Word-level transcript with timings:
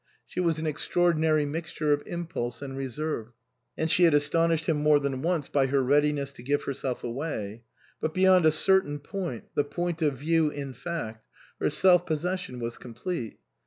She 0.25 0.39
was 0.39 0.57
an 0.57 0.65
extraordin 0.65 1.23
ary 1.23 1.45
mixture 1.45 1.93
of 1.93 2.01
impulse 2.07 2.63
and 2.63 2.75
reserve, 2.75 3.33
and 3.77 3.87
she 3.87 4.01
had 4.05 4.15
astonished 4.15 4.65
him 4.67 4.77
more 4.77 4.99
than 4.99 5.21
once 5.21 5.47
by 5.47 5.67
her 5.67 5.83
readiness 5.83 6.31
to 6.33 6.41
give 6.41 6.63
herself 6.63 7.03
away; 7.03 7.61
but 7.99 8.11
beyond 8.11 8.47
a 8.47 8.51
certain 8.51 8.97
point 8.97 9.43
the 9.53 9.63
point 9.63 10.01
of 10.01 10.17
view 10.17 10.49
in 10.49 10.73
fact 10.73 11.23
her 11.59 11.69
self 11.69 12.07
posses 12.07 12.39
sion 12.39 12.59
was 12.59 12.79
complete. 12.79 13.37